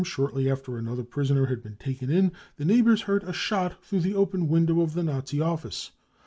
shortly 0.03 0.49
after 0.49 0.79
another 0.79 1.03
prisoner 1.03 1.45
had 1.45 1.61
been 1.61 1.75
taken 1.75 2.09
in, 2.09 2.31
the 2.57 2.65
neighbours 2.65 3.03
heard 3.03 3.23
a 3.23 3.31
shot 3.31 3.85
through 3.85 3.99
the 4.01 4.15
open 4.15 4.47
window 4.47 4.81
of 4.81 4.95
the 4.95 5.03
Nazi 5.03 5.39
office. 5.39 5.91